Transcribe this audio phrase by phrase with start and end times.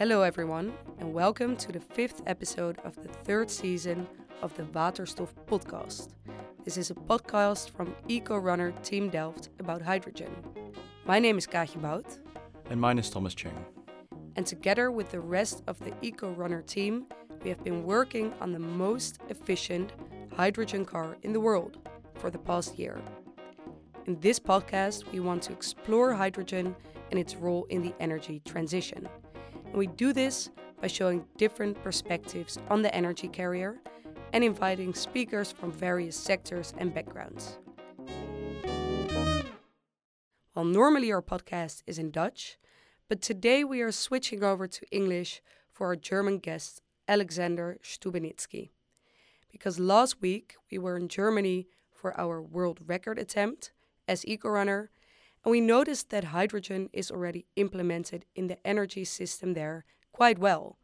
[0.00, 4.08] Hello, everyone, and welcome to the fifth episode of the third season
[4.40, 6.14] of the Waterstof podcast.
[6.64, 10.34] This is a podcast from Eco Runner Team Delft about hydrogen.
[11.04, 12.06] My name is Kaatje Bout.
[12.70, 13.52] And mine is Thomas Cheng.
[14.36, 17.04] And together with the rest of the Eco Runner team,
[17.44, 19.92] we have been working on the most efficient
[20.34, 21.76] hydrogen car in the world
[22.14, 22.98] for the past year.
[24.06, 26.74] In this podcast, we want to explore hydrogen
[27.10, 29.06] and its role in the energy transition.
[29.70, 33.76] And we do this by showing different perspectives on the energy carrier
[34.32, 37.58] and inviting speakers from various sectors and backgrounds.
[40.54, 42.58] Well, normally our podcast is in Dutch,
[43.08, 45.40] but today we are switching over to English
[45.72, 48.70] for our German guest, Alexander Stubinitzky.
[49.52, 53.70] Because last week we were in Germany for our world record attempt
[54.08, 54.88] as EcoRunner,
[55.44, 60.78] and we noticed that hydrogen is already implemented in the energy system there quite well.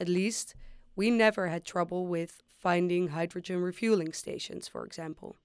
[0.00, 0.54] At least,
[0.96, 5.36] we never had trouble with finding hydrogen refueling stations, for example.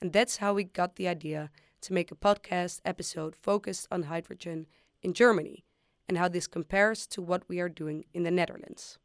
[0.00, 1.50] And that's how we got the idea
[1.82, 4.66] to make a podcast episode focused on hydrogen
[5.02, 5.64] in Germany
[6.08, 8.98] and how this compares to what we are doing in the Netherlands.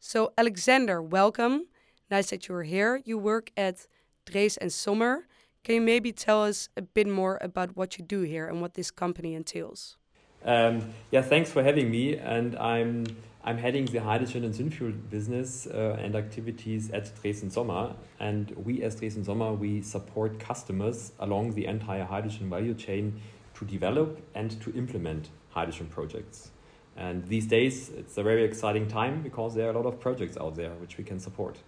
[0.00, 1.66] So, Alexander, welcome.
[2.10, 3.00] Nice that you're here.
[3.04, 3.86] You work at
[4.26, 5.26] Drees and Sommer.
[5.64, 8.74] Can you maybe tell us a bit more about what you do here and what
[8.74, 9.96] this company entails?
[10.44, 12.16] Um, yeah, thanks for having me.
[12.16, 13.06] And I'm
[13.44, 17.94] I'm heading the hydrogen and synfuel business uh, and activities at Drees and Sommer.
[18.18, 23.20] And we, as Drees and Sommer, we support customers along the entire hydrogen value chain
[23.54, 26.50] to develop and to implement hydrogen projects.
[26.96, 30.36] And these days, it's a very exciting time because there are a lot of projects
[30.36, 31.58] out there which we can support.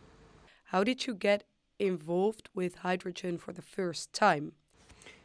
[0.65, 1.45] How did you get
[1.87, 4.53] involved with hydrogen for the first time?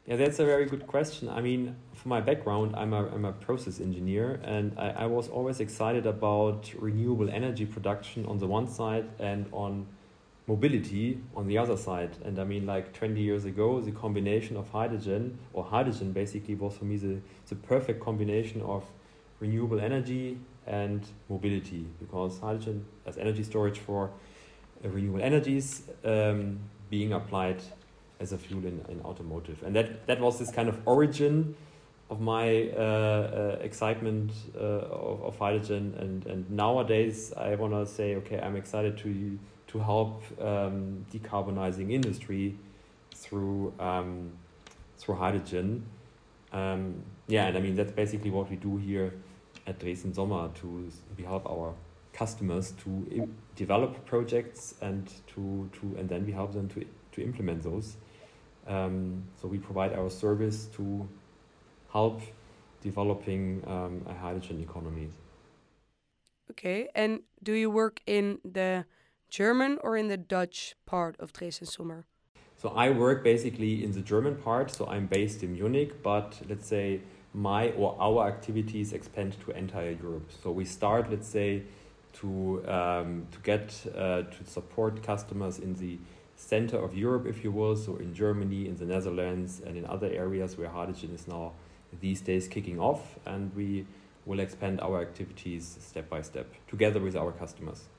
[0.06, 1.30] Yeah, that's a very good question.
[1.30, 5.28] I mean, for my background, I'm a, I'm a process engineer, and I, I was
[5.28, 9.86] always excited about renewable energy production on the one side and on
[10.48, 12.10] mobility on the other side.
[12.26, 16.76] And I mean, like 20 years ago, the combination of hydrogen, or hydrogen basically, was
[16.76, 18.84] for me the, the perfect combination of
[19.40, 24.10] renewable energy and mobility, because hydrogen as energy storage for
[24.84, 26.60] renewable energies um,
[26.90, 27.62] being applied
[28.20, 29.64] as a fuel in, in automotive.
[29.64, 31.56] And that, that was this kind of origin
[32.10, 35.96] of my uh, uh, excitement uh, of, of hydrogen.
[36.00, 41.92] And, and nowadays, I want to say, okay, I'm excited to, to help um, decarbonizing
[41.92, 42.56] industry
[43.14, 44.32] through, um,
[44.98, 45.86] through hydrogen.
[46.52, 49.14] Um, yeah, and I mean, that's basically what we do here
[49.68, 50.92] at Drees and Sommer to
[51.24, 51.76] help our
[52.20, 52.90] customers to
[53.56, 57.88] develop projects and to, to and then we help them to, to implement those.
[58.68, 60.86] Um, so we provide our service to
[61.92, 62.22] help
[62.82, 65.10] developing um, a hydrogen economy.
[66.52, 68.86] Okay, and do you work in the
[69.30, 72.06] German or in the Dutch part of Drees and Sommer?
[72.62, 74.72] So I work basically in the German part.
[74.72, 77.02] So I'm based in Munich, but let's say
[77.34, 80.30] my or our activities expand to entire Europe.
[80.44, 81.64] So we start, let's say,
[82.22, 85.98] to um, to get uh, to support customers in the
[86.36, 90.08] center of Europe, if you will, so in Germany, in the Netherlands, and in other
[90.08, 91.52] areas where hydrogen is now
[92.00, 93.86] these days kicking off, and we
[94.26, 97.90] will expand our activities step by step together with our customers.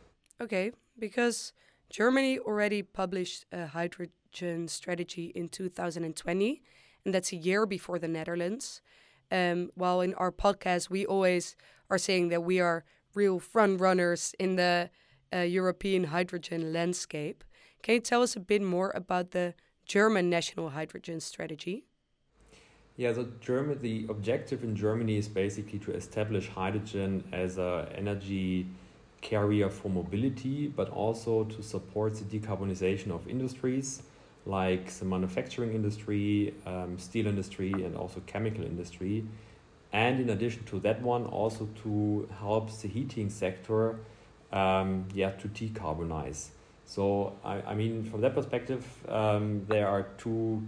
[0.41, 1.53] Okay, because
[1.91, 6.63] Germany already published a hydrogen strategy in 2020,
[7.05, 8.81] and that's a year before the Netherlands.
[9.33, 11.57] Um, while in our podcast, we always
[11.89, 12.85] are saying that we are
[13.15, 14.91] real front runners in the
[15.35, 17.45] uh, European hydrogen landscape.
[17.83, 19.55] Can you tell us a bit more about the
[19.87, 21.85] German national hydrogen strategy?
[22.97, 28.67] Yeah, so German, the objective in Germany is basically to establish hydrogen as an energy
[29.21, 34.03] carrier for mobility, but also to support the decarbonization of industries
[34.47, 39.25] like the manufacturing industry, um, steel industry, and also chemical industry.
[39.93, 43.99] And in addition to that one, also to help the heating sector,
[44.53, 46.49] um, yeah, to decarbonize.
[46.85, 50.63] So, I, I mean, from that perspective, um, there are two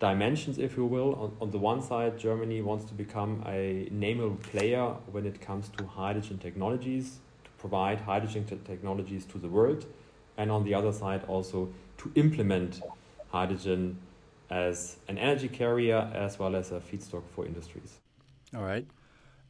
[0.00, 1.14] dimensions, if you will.
[1.14, 5.68] On, on the one side, Germany wants to become a nameable player when it comes
[5.76, 9.86] to hydrogen technologies, to provide hydrogen technologies to the world.
[10.36, 12.82] And on the other side, also to implement
[13.30, 13.98] hydrogen
[14.50, 18.03] as an energy carrier as well as a feedstock for industries.
[18.54, 18.86] All right.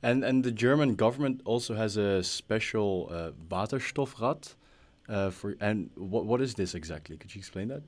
[0.03, 4.55] And, and the German government also has a special uh, Waterstoffrat
[5.09, 7.17] uh, for and what what is this exactly?
[7.17, 7.83] Could you explain that?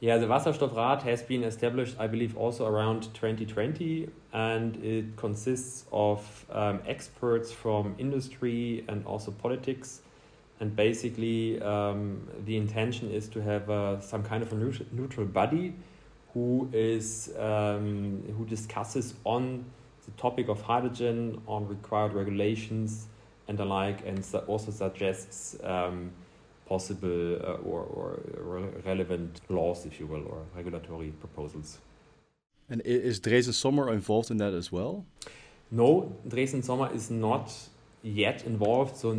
[0.00, 6.44] Yeah, the Wasserstoffrat has been established, I believe, also around 2020, and it consists of
[6.50, 10.02] um, experts from industry and also politics.
[10.60, 14.56] And basically, um, the intention is to have uh, some kind of a
[14.92, 15.74] neutral body
[16.32, 19.64] who is um, who discusses on
[20.04, 23.06] the topic of hydrogen, on required regulations
[23.48, 26.10] and the like, and also suggests um,
[26.66, 28.18] possible uh, or, or
[28.84, 31.78] relevant laws, if you will, or regulatory proposals.
[32.70, 35.04] And is Drees and Sommer involved in that as well?
[35.70, 37.52] No, Drees and Sommer is not
[38.02, 38.96] yet involved.
[38.96, 39.16] So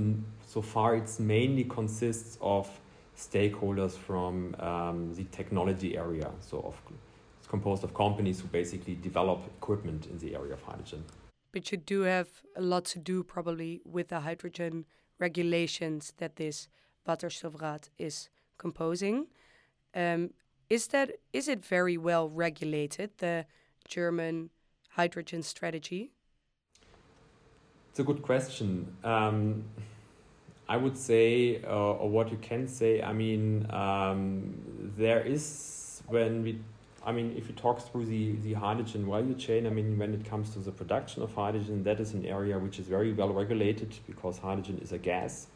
[0.47, 2.69] so far, it mainly consists of
[3.17, 6.31] stakeholders from um, the technology area.
[6.39, 6.81] So of,
[7.45, 11.03] it's composed of companies who basically develop equipment in the area of hydrogen.
[11.51, 14.85] But you do have a lot to do probably with the hydrogen
[15.19, 16.67] regulations that this
[17.07, 19.27] Wasserstoffrat is composing.
[19.93, 20.31] Um,
[20.71, 23.45] is that is it very well regulated the
[23.87, 24.49] German
[24.89, 26.09] hydrogen strategy?
[27.91, 28.97] It's a good question.
[29.03, 29.65] Um,
[30.67, 34.55] I would say, uh, or what you can say, I mean, um,
[34.97, 36.59] there is when we,
[37.05, 40.25] I mean, if you talk through the, the hydrogen value chain, I mean, when it
[40.25, 43.95] comes to the production of hydrogen, that is an area which is very well regulated
[44.07, 45.47] because hydrogen is a gas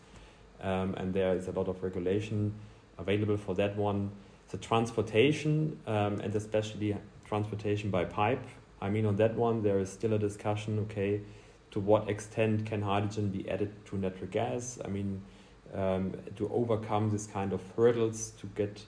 [0.62, 2.54] um, and there is a lot of regulation
[3.00, 4.12] available for that one.
[4.50, 8.44] The transportation um, and especially transportation by pipe.
[8.82, 10.80] I mean, on that one, there is still a discussion.
[10.80, 11.22] Okay,
[11.72, 14.80] to what extent can hydrogen be added to natural gas?
[14.84, 15.22] I mean,
[15.74, 18.84] um, to overcome this kind of hurdles to get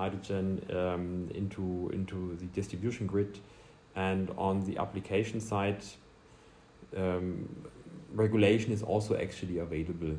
[0.00, 3.38] hydrogen um, into into the distribution grid,
[3.94, 5.82] and on the application side,
[6.96, 7.48] um,
[8.12, 10.14] regulation is also actually available.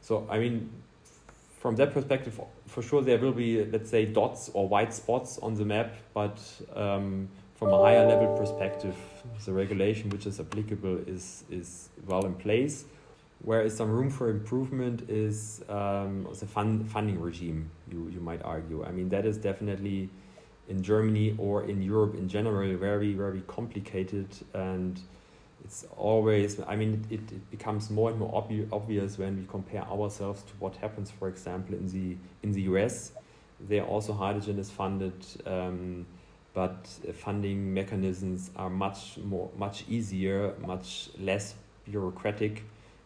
[0.00, 0.70] So, I mean,
[1.64, 5.54] from that perspective, for sure there will be, let's say, dots or white spots on
[5.54, 6.38] the map, but
[6.76, 8.94] um, from a higher level perspective,
[9.46, 12.84] the regulation which is applicable is, is well in place.
[13.44, 18.42] Where is some room for improvement is um, the fund, funding regime, you, you might
[18.42, 18.84] argue.
[18.84, 20.08] I mean, that is definitely
[20.68, 24.98] in Germany or in Europe in general very, very complicated and
[25.64, 29.82] it's always i mean it, it becomes more and more obvi- obvious when we compare
[29.82, 33.12] ourselves to what happens for example in the in the us
[33.68, 35.14] there also hydrogen is funded
[35.46, 36.06] um,
[36.52, 41.54] but funding mechanisms are much more much easier much less
[41.86, 42.62] bureaucratic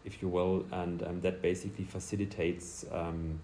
[0.09, 3.39] if you will and um, that basically facilitates um,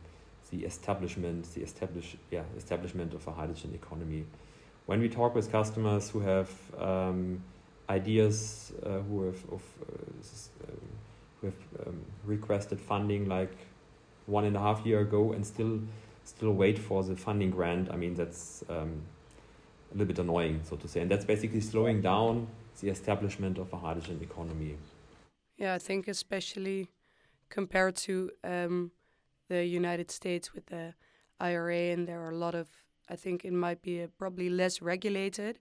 [0.50, 4.24] the establishment the establish yeah establishment of a hydrogen economy
[4.86, 7.42] when we talk with customers who have um,
[7.88, 10.88] ideas uh, who have of, uh, um,
[11.40, 13.56] who have um, requested funding like
[14.26, 15.80] one and a half year ago and still
[16.24, 17.90] still wait for the funding grant.
[17.90, 19.02] I mean that's um,
[19.90, 22.48] a little bit annoying, so to say, and that's basically slowing down
[22.80, 24.76] the establishment of a hydrogen economy.
[25.56, 26.88] Yeah, I think especially
[27.48, 28.90] compared to um,
[29.48, 30.94] the United States with the
[31.40, 32.68] IRA, and there are a lot of.
[33.08, 35.58] I think it might be a, probably less regulated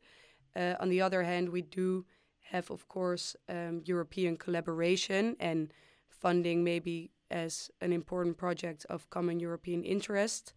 [0.56, 2.06] uh, on the other hand, we do
[2.51, 5.74] have, of course, um, European collaboration and
[6.10, 10.54] funding maybe as an important project of common European interest.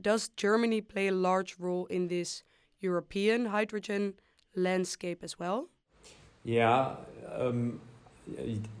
[0.00, 2.42] Does Germany play a large role in this
[2.80, 4.14] European hydrogen
[4.54, 5.68] landscape as well?
[6.44, 6.96] Yeah,
[7.32, 7.80] um,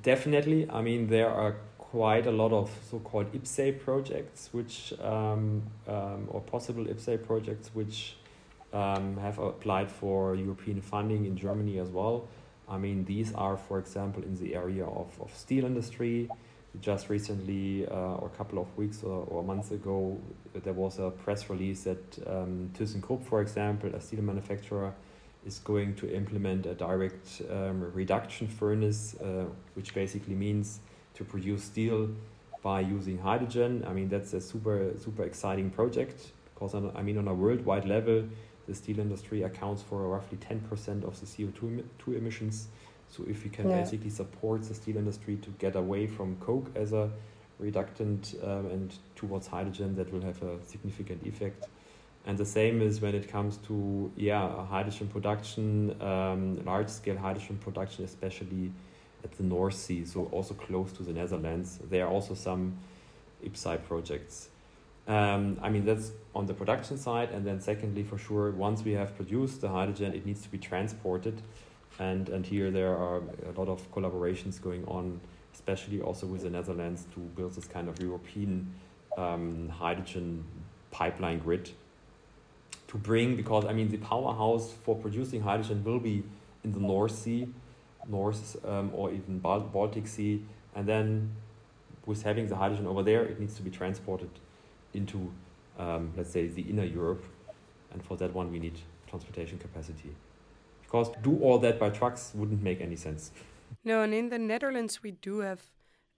[0.02, 0.68] definitely.
[0.70, 6.40] I mean, there are quite a lot of so-called IPCEI projects, which um, um, or
[6.40, 8.16] possible IPCEI projects, which
[8.72, 12.28] um, have applied for European funding in Germany as well.
[12.68, 16.28] I mean, these are, for example, in the area of, of steel industry.
[16.80, 20.18] Just recently, uh, or a couple of weeks or, or months ago,
[20.52, 24.92] there was a press release that um, ThyssenKrupp, for example, a steel manufacturer,
[25.46, 30.80] is going to implement a direct um, reduction furnace, uh, which basically means
[31.14, 32.10] to produce steel
[32.62, 33.84] by using hydrogen.
[33.86, 38.24] I mean, that's a super, super exciting project because, I mean, on a worldwide level,
[38.66, 42.68] the steel industry accounts for roughly 10% of the CO2 two emissions.
[43.08, 43.80] So if we can yeah.
[43.80, 47.10] basically support the steel industry to get away from coke as a
[47.60, 51.68] reductant um, and towards hydrogen, that will have a significant effect.
[52.26, 57.56] And the same is when it comes to yeah hydrogen production, um, large scale hydrogen
[57.58, 58.72] production, especially
[59.22, 61.78] at the North Sea, so also close to the Netherlands.
[61.90, 62.76] There are also some
[63.44, 64.48] IPCEI projects.
[65.08, 67.30] Um, I mean, that's on the production side.
[67.30, 70.58] And then, secondly, for sure, once we have produced the hydrogen, it needs to be
[70.58, 71.42] transported.
[71.98, 75.20] And, and here there are a lot of collaborations going on,
[75.54, 78.74] especially also with the Netherlands, to build this kind of European
[79.16, 80.44] um, hydrogen
[80.90, 81.70] pipeline grid.
[82.88, 86.22] To bring because I mean the powerhouse for producing hydrogen will be
[86.64, 87.48] in the North Sea,
[88.08, 90.42] North um, or even Bal Baltic Sea,
[90.74, 91.30] and then
[92.04, 94.30] with having the hydrogen over there, it needs to be transported
[94.94, 95.32] into
[95.78, 97.24] um, let's say the inner Europe,
[97.92, 98.78] and for that one we need
[99.08, 100.14] transportation capacity.
[100.82, 103.32] Because do all that by trucks wouldn't make any sense.
[103.84, 105.60] No, and in the Netherlands we do have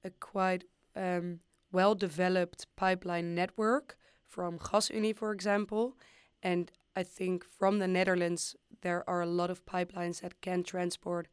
[0.04, 1.40] a quite um,
[1.72, 3.96] well developed pipeline network
[4.26, 5.96] from GasUnie, for example.
[6.42, 11.28] And I think from the Netherlands, there are a lot of pipelines that can transport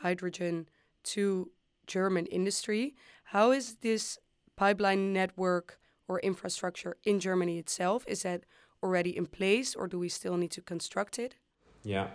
[0.00, 0.68] hydrogen
[1.04, 1.50] to
[1.86, 2.94] German industry.
[3.24, 4.18] How is this
[4.56, 5.78] pipeline network
[6.08, 8.04] or infrastructure in Germany itself?
[8.06, 8.44] Is that
[8.82, 11.36] already in place or do we still need to construct it?
[11.84, 12.08] Yeah.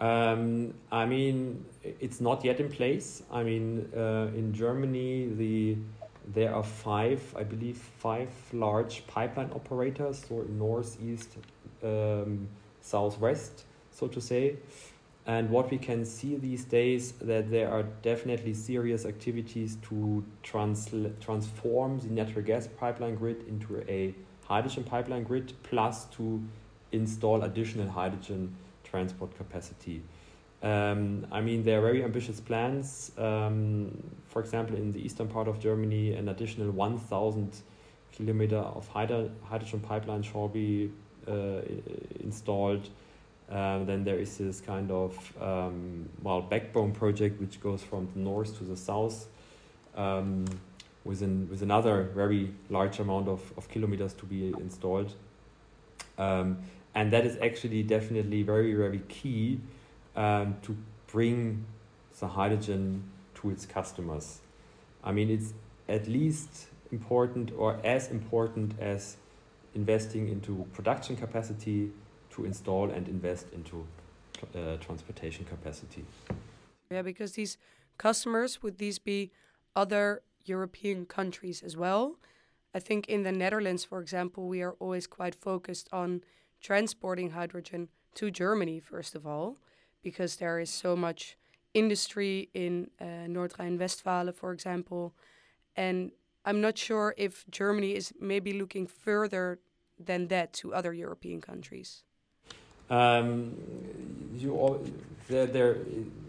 [0.00, 3.22] Um, I mean, it's not yet in place.
[3.30, 5.76] I mean, uh, in Germany, the
[6.32, 11.36] there are five, I believe, five large pipeline operators, so north, east,
[11.82, 12.48] um,
[12.80, 14.56] southwest, so to say.
[15.26, 21.18] And what we can see these days that there are definitely serious activities to transl-
[21.20, 24.14] transform the natural gas pipeline grid into a
[24.44, 26.42] hydrogen pipeline grid, plus to
[26.92, 28.54] install additional hydrogen
[28.84, 30.02] transport capacity.
[30.64, 33.12] Um, I mean, there are very ambitious plans.
[33.18, 37.54] Um, for example, in the eastern part of Germany, an additional 1,000
[38.12, 40.90] kilometer of hydrogen pipeline shall be
[41.28, 41.60] uh,
[42.20, 42.88] installed.
[43.50, 48.20] Um, then there is this kind of um, well backbone project which goes from the
[48.20, 49.26] north to the south,
[49.96, 50.46] um,
[51.04, 55.12] with an, with another very large amount of, of kilometers to be installed,
[56.16, 56.56] um,
[56.94, 59.60] and that is actually definitely very very key
[60.16, 61.64] um, to bring
[62.18, 63.04] the hydrogen
[63.34, 64.40] to its customers.
[65.02, 65.52] I mean, it's
[65.88, 69.16] at least important or as important as
[69.74, 71.90] investing into production capacity
[72.30, 73.86] to install and invest into
[74.54, 76.04] uh, transportation capacity.
[76.90, 77.58] Yeah, because these
[77.98, 79.32] customers, would these be
[79.74, 82.16] other European countries as well?
[82.74, 86.22] I think in the Netherlands, for example, we are always quite focused on
[86.60, 89.58] transporting hydrogen to Germany, first of all
[90.04, 91.36] because there is so much
[91.72, 95.14] industry in uh, North Rhine-Westphalia, for example,
[95.74, 96.12] and
[96.44, 99.58] I'm not sure if Germany is maybe looking further
[99.98, 102.04] than that to other European countries.
[102.90, 103.56] Um,
[104.36, 104.84] you all,
[105.28, 105.78] there, there,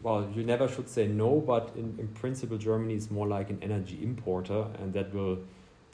[0.01, 3.59] well, you never should say no, but in, in principle, Germany is more like an
[3.61, 5.39] energy importer, and that will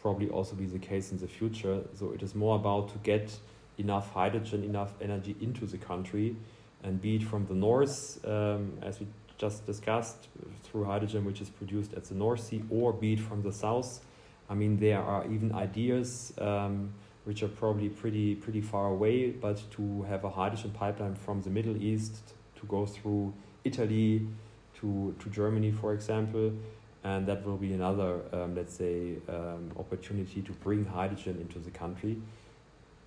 [0.01, 1.81] probably also be the case in the future.
[1.95, 3.35] So it is more about to get
[3.79, 6.35] enough hydrogen, enough energy into the country
[6.83, 9.07] and be it from the north, um, as we
[9.37, 10.27] just discussed,
[10.63, 14.01] through hydrogen which is produced at the North Sea, or be it from the south.
[14.49, 16.93] I mean, there are even ideas um,
[17.25, 21.49] which are probably pretty pretty far away, but to have a hydrogen pipeline from the
[21.49, 22.15] Middle East
[22.59, 23.33] to go through
[23.63, 24.27] Italy
[24.79, 26.51] to to Germany, for example,
[27.03, 31.71] and that will be another, um, let's say, um, opportunity to bring hydrogen into the
[31.71, 32.21] country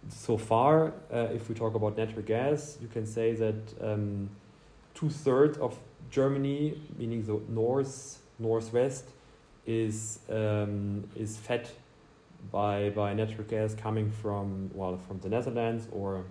[0.09, 4.29] so far, uh, if we talk about natural gas, you can say that um,
[4.95, 5.77] two thirds of
[6.11, 9.05] Germany, meaning the north, northwest,
[9.67, 11.69] is um, is fed
[12.53, 16.25] by by natural gas coming from well from the Netherlands or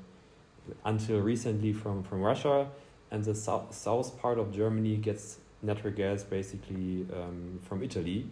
[0.85, 2.67] until recently from from Russia,
[3.11, 8.27] and the south south part of Germany gets natural gas basically um, from Italy,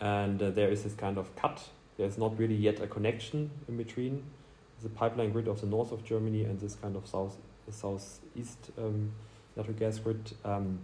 [0.00, 1.62] and uh, there is this kind of cut.
[1.96, 4.24] There's not really yet a connection in between
[4.82, 7.36] the pipeline grid of the north of Germany and this kind of south
[7.70, 9.12] southeast um,
[9.56, 10.32] natural gas grid.
[10.44, 10.78] Um,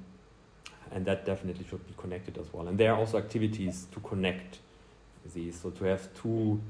[0.90, 2.68] and that definitely should be connected as well.
[2.68, 4.58] And there are also activities to connect
[5.34, 6.60] these, so to have two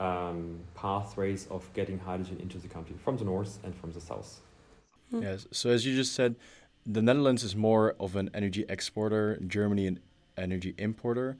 [0.00, 4.40] um, pathways of getting hydrogen into the country from the north and from the south.
[5.10, 5.22] Hmm.
[5.22, 5.46] Yes.
[5.50, 6.36] So as you just said,
[6.86, 10.00] the Netherlands is more of an energy exporter, Germany an
[10.36, 11.36] energy importer.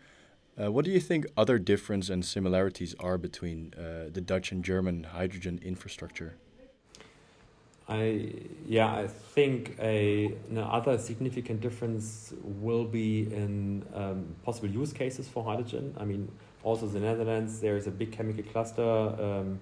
[0.60, 4.64] Uh, what do you think other difference and similarities are between uh, the Dutch and
[4.64, 6.34] German hydrogen infrastructure?
[7.88, 8.32] I
[8.66, 15.44] yeah, I think a another significant difference will be in um, possible use cases for
[15.44, 15.94] hydrogen.
[15.96, 16.28] I mean,
[16.64, 19.60] also the Netherlands, there is a big chemical cluster um,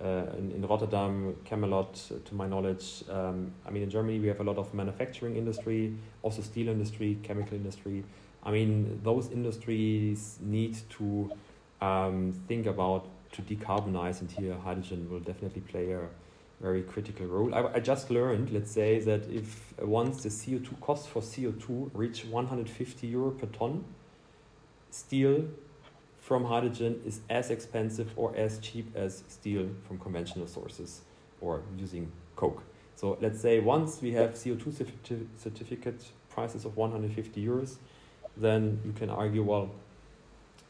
[0.00, 3.02] uh, in, in Rotterdam, Chemelot, to my knowledge.
[3.10, 5.92] Um, I mean, in Germany we have a lot of manufacturing industry,
[6.22, 8.04] also steel industry, chemical industry.
[8.42, 11.30] I mean, those industries need to
[11.80, 16.08] um, think about to decarbonize, and here hydrogen will definitely play a
[16.60, 17.54] very critical role.
[17.54, 22.24] I, I just learned, let's say, that if once the CO2 cost for CO2 reach
[22.24, 23.84] 150 euro per ton,
[24.90, 25.44] steel
[26.20, 31.02] from hydrogen is as expensive or as cheap as steel from conventional sources.
[31.40, 32.62] or using coke.
[32.96, 37.76] So let's say once we have CO2 certificate prices of 150 euros,
[38.40, 39.70] then you can argue, well,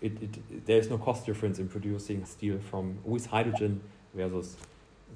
[0.01, 3.81] it, it, there's no cost difference in producing steel from with hydrogen
[4.15, 4.57] versus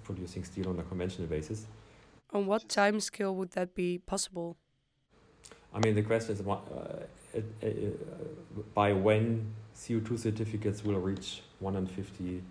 [0.05, 1.67] producing steel on a conventional basis.
[2.33, 4.57] On what time scale would that be possible?
[5.75, 7.69] I mean, the question is uh, uh, uh,
[8.75, 12.43] by when CO2 certificates will reach 150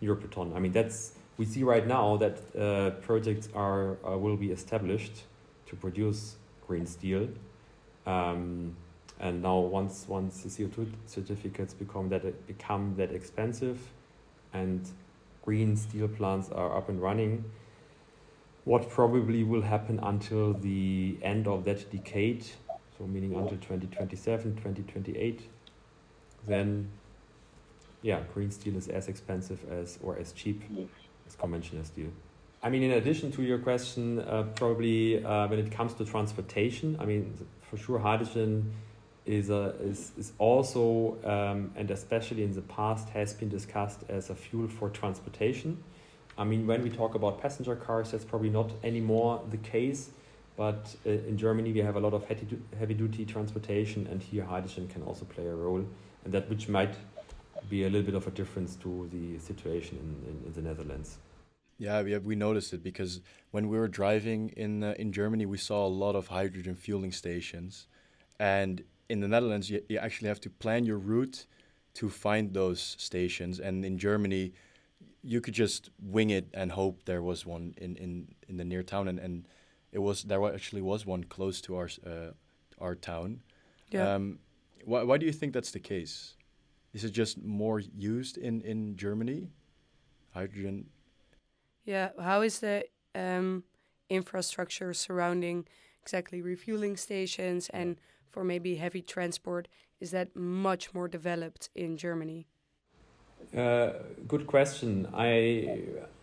[0.00, 0.52] euro per ton.
[0.54, 5.24] I mean, that's we see right now that uh, projects are uh, will be established
[5.66, 6.36] to produce
[6.66, 7.28] green steel.
[8.06, 8.76] Um,
[9.20, 13.78] and now once once the CO2 certificates become that become that expensive
[14.52, 14.88] and
[15.42, 17.44] green steel plants are up and running
[18.64, 22.44] what probably will happen until the end of that decade
[22.96, 25.48] so meaning until 2027 2028
[26.46, 26.90] then
[28.02, 30.62] yeah green steel is as expensive as or as cheap
[31.26, 32.10] as conventional steel.
[32.62, 36.96] I mean, in addition to your question, uh, probably uh, when it comes to transportation,
[36.98, 38.72] I mean, for sure, hydrogen
[39.26, 44.30] is, a, is, is also, um, and especially in the past, has been discussed as
[44.30, 45.82] a fuel for transportation.
[46.36, 50.10] I mean, when we talk about passenger cars, that's probably not anymore the case.
[50.56, 52.46] But uh, in Germany, we have a lot of heavy,
[52.78, 55.84] heavy duty transportation, and here hydrogen can also play a role,
[56.24, 56.94] and that which might
[57.68, 61.18] be a little bit of a difference to the situation in, in, in the Netherlands.
[61.78, 65.44] Yeah, we, have, we noticed it because when we were driving in uh, in Germany,
[65.44, 67.86] we saw a lot of hydrogen fueling stations,
[68.38, 71.46] and in the Netherlands, you, you actually have to plan your route
[71.94, 73.60] to find those stations.
[73.60, 74.52] And in Germany,
[75.22, 78.82] you could just wing it and hope there was one in, in, in the near
[78.82, 79.08] town.
[79.08, 79.48] And, and
[79.92, 82.32] it was there actually was one close to our uh,
[82.80, 83.40] our town.
[83.90, 84.14] Yeah.
[84.14, 84.38] Um,
[84.84, 86.34] why, why do you think that's the case?
[86.92, 89.48] Is it just more used in, in Germany?
[90.32, 90.86] Hydrogen?
[91.84, 92.10] Yeah.
[92.20, 92.84] How is the
[93.14, 93.64] um,
[94.08, 95.66] infrastructure surrounding
[96.02, 97.96] exactly refueling stations and
[98.34, 99.68] for maybe heavy transport?
[100.00, 102.40] Is that much more developed in Germany?
[103.56, 103.90] Uh,
[104.32, 104.90] good question.
[105.14, 105.36] I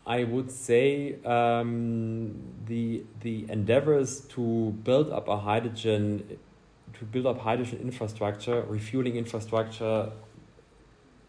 [0.05, 0.87] I would say
[1.35, 2.33] um,
[2.71, 4.43] the the endeavors to
[4.87, 6.03] build up a hydrogen
[6.99, 10.11] to build up hydrogen infrastructure, refueling infrastructure,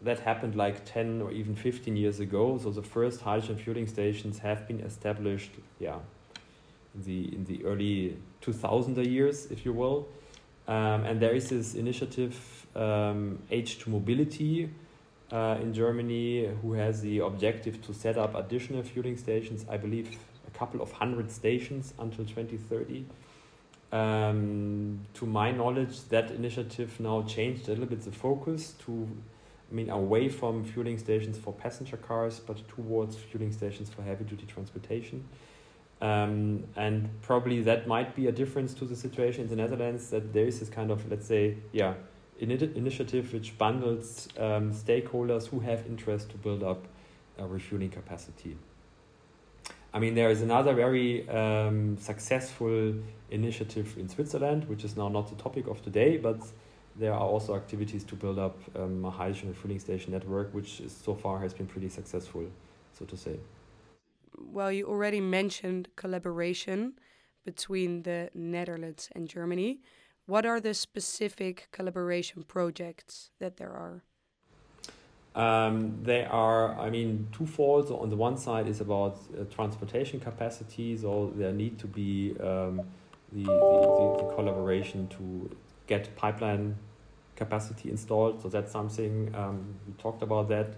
[0.07, 2.43] that happened like ten or even fifteen years ago.
[2.63, 5.99] So the first hydrogen fueling stations have been established, yeah,
[6.95, 9.99] in the in the early two thousand years, if you will.
[10.67, 14.69] Um, and there is this initiative, um, H2 Mobility,
[15.31, 20.17] uh, in Germany, who has the objective to set up additional fueling stations, I believe
[20.47, 23.05] a couple of hundred stations until 2030.
[23.91, 29.07] Um, to my knowledge, that initiative now changed a little bit the focus to,
[29.71, 34.23] I mean, away from fueling stations for passenger cars, but towards fueling stations for heavy
[34.23, 35.27] duty transportation.
[36.03, 40.33] Um, and probably that might be a difference to the situation in the Netherlands that
[40.33, 41.93] there is this kind of, let's say, yeah,
[42.39, 46.85] initiative which bundles um, stakeholders who have interest to build up
[47.39, 48.57] refueling capacity.
[49.93, 52.95] I mean, there is another very um, successful
[53.31, 56.41] initiative in Switzerland, which is now not the topic of today, but
[56.97, 60.91] there are also activities to build up um, a hydrogen refueling station network, which is,
[60.91, 62.45] so far has been pretty successful,
[62.91, 63.39] so to say
[64.51, 66.93] well, you already mentioned collaboration
[67.45, 69.81] between the Netherlands and Germany.
[70.25, 74.03] What are the specific collaboration projects that there are?
[75.35, 77.87] Um, they are, I mean, twofold.
[77.87, 82.35] So on the one side is about uh, transportation capacity, so there need to be
[82.39, 82.81] um,
[83.31, 85.49] the, the, the, the, collaboration to
[85.87, 86.77] get pipeline
[87.35, 88.41] capacity installed.
[88.43, 90.75] So that's something um, we talked about that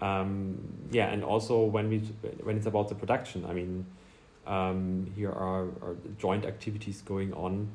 [0.00, 0.58] um,
[0.90, 1.98] yeah, and also when we
[2.42, 3.86] when it's about the production, I mean,
[4.46, 7.68] um, here are, are joint activities going on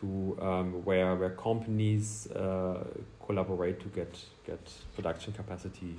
[0.00, 2.84] to um, where where companies uh,
[3.24, 5.98] collaborate to get get production capacity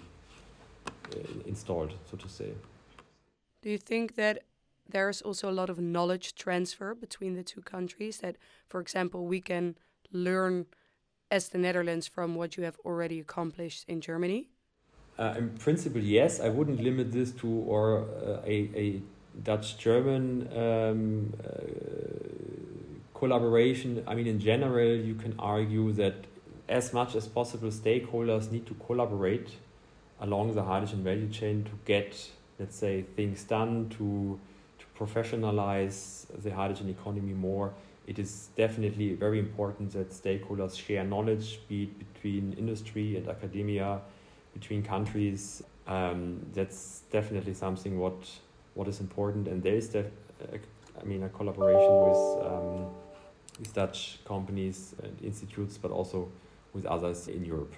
[0.87, 2.51] uh, installed, so to say.
[3.61, 4.43] Do you think that
[4.87, 8.17] there's also a lot of knowledge transfer between the two countries?
[8.19, 8.37] That,
[8.67, 9.75] for example, we can
[10.11, 10.65] learn
[11.31, 14.49] as the Netherlands from what you have already accomplished in Germany?
[15.19, 16.39] Uh, in principle, yes.
[16.39, 19.01] I wouldn't limit this to or uh, a, a
[19.43, 24.01] Dutch German um, uh, collaboration.
[24.07, 26.15] I mean, in general, you can argue that
[26.69, 29.49] as much as possible, stakeholders need to collaborate
[30.21, 34.39] along the hydrogen value chain to get, let's say, things done to
[34.79, 37.73] to professionalize the hydrogen economy more.
[38.07, 43.99] It is definitely very important that stakeholders share knowledge, be it between industry and academia
[44.59, 45.63] between countries.
[45.87, 48.21] Um, that's definitely something what
[48.75, 49.47] what is important.
[49.47, 50.57] And there is the, uh,
[51.01, 52.87] I mean, a collaboration with, um,
[53.59, 56.29] with Dutch companies and institutes, but also
[56.73, 57.73] with others in Europe.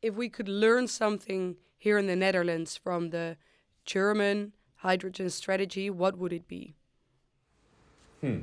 [0.00, 3.36] If we could learn something here in the Netherlands from the
[3.84, 6.74] German hydrogen strategy, what would it be?
[8.20, 8.38] Hmm.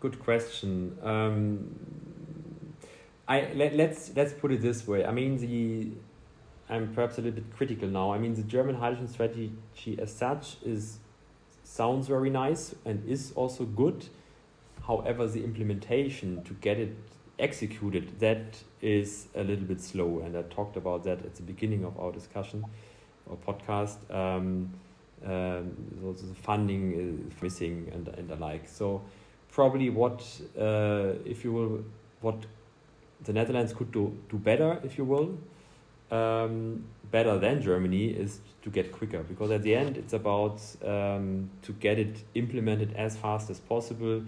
[0.00, 0.96] Good question.
[1.02, 1.76] Um,
[3.28, 5.04] I let, let's let's put it this way.
[5.04, 5.90] I mean, the
[6.70, 8.12] I'm perhaps a little bit critical now.
[8.12, 9.52] I mean, the German hydrogen strategy
[9.98, 10.98] as such is
[11.64, 14.06] sounds very nice and is also good.
[14.86, 16.96] However, the implementation to get it
[17.38, 21.84] executed that is a little bit slow, and I talked about that at the beginning
[21.84, 22.64] of our discussion
[23.26, 23.98] or podcast.
[24.10, 24.70] Um,
[25.24, 28.68] um, so the funding is missing and and the like.
[28.68, 29.02] So
[29.50, 30.22] probably what
[30.58, 31.84] uh, if you will
[32.20, 32.46] what
[33.24, 35.38] the Netherlands could do do better if you will
[36.10, 39.22] um, better than Germany is to get quicker.
[39.22, 44.22] Because at the end it's about um, to get it implemented as fast as possible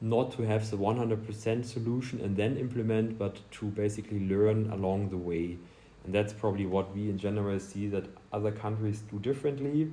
[0.00, 5.16] not to have the 100% solution and then implement but to basically learn along the
[5.16, 5.56] way.
[6.04, 9.90] And that's probably what we in general see that other countries do differently.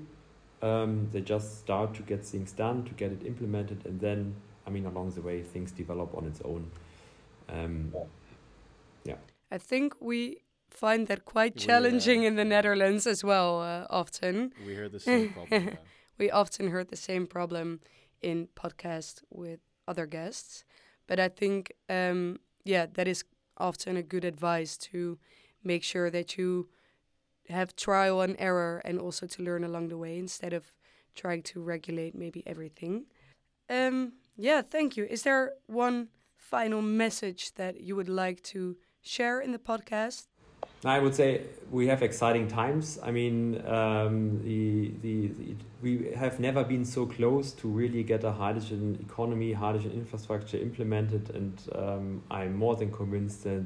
[0.61, 4.35] Um, they just start to get things done to get it implemented and then
[4.67, 6.69] i mean along the way things develop on its own.
[7.49, 7.93] Um,
[9.03, 9.15] yeah.
[9.51, 10.41] I think we
[10.73, 13.61] find that quite challenging in the Netherlands as well.
[13.61, 15.63] Uh, often we hear the same problem.
[15.63, 15.75] Yeah.
[16.17, 17.79] we often heard the same problem
[18.21, 20.63] in podcasts with other guests,
[21.07, 23.23] but I think um, yeah, that is
[23.57, 25.17] often a good advice to
[25.63, 26.69] make sure that you
[27.49, 30.63] have trial and error and also to learn along the way instead of
[31.15, 33.05] trying to regulate maybe everything.
[33.69, 35.05] Um, yeah, thank you.
[35.05, 40.27] Is there one final message that you would like to share in the podcast?
[40.83, 42.97] I would say we have exciting times.
[43.03, 48.23] I mean, um, the, the, the, we have never been so close to really get
[48.23, 53.65] a hydrogen economy, hydrogen infrastructure implemented, and um, I'm more than convinced that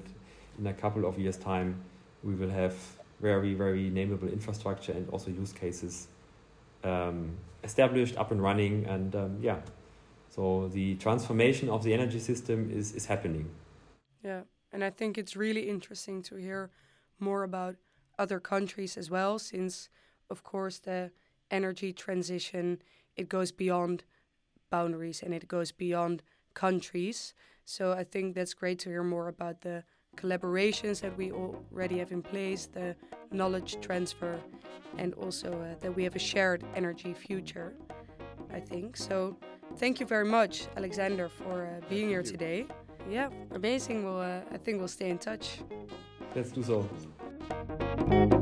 [0.59, 1.81] in a couple of years' time
[2.21, 2.75] we will have
[3.21, 6.07] very, very nameable infrastructure and also use cases
[6.83, 9.59] um, established, up and running, and um, yeah.
[10.29, 13.49] So the transformation of the energy system is, is happening.
[14.21, 14.41] Yeah,
[14.73, 16.71] and I think it's really interesting to hear
[17.19, 17.75] more about
[18.17, 19.89] other countries as well, since,
[20.29, 21.11] of course, the
[21.51, 22.81] energy transition
[23.15, 24.03] it goes beyond
[24.69, 26.21] boundaries and it goes beyond
[26.53, 27.33] countries.
[27.65, 29.83] So I think that's great to hear more about the
[30.17, 32.95] collaborations that we already have in place, the
[33.31, 34.39] knowledge transfer,
[34.97, 37.73] and also uh, that we have a shared energy future.
[38.53, 39.37] I think so.
[39.77, 42.65] Thank you very much, Alexander, for uh, being here today.
[43.09, 44.05] Yeah, amazing.
[44.05, 45.59] Well, uh, I think we'll stay in touch.
[46.35, 48.34] Let's do so.